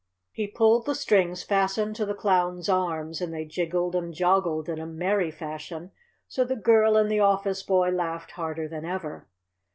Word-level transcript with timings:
He 0.31 0.47
pulled 0.47 0.87
the 0.87 0.95
strings 0.95 1.43
fastened 1.43 1.95
to 1.97 2.07
the 2.07 2.15
Clown's 2.15 2.67
arms, 2.67 3.21
and 3.21 3.31
they 3.31 3.45
jiggled 3.45 3.93
and 3.93 4.15
joggled 4.15 4.67
in 4.67 4.79
a 4.79 4.87
merry 4.87 5.29
fashion, 5.29 5.91
so 6.27 6.43
the 6.43 6.55
girl 6.55 6.97
and 6.97 7.07
the 7.07 7.19
office 7.19 7.61
boy 7.61 7.91
laughed 7.91 8.31
harder 8.31 8.67
than 8.67 8.83
ever. 8.83 9.27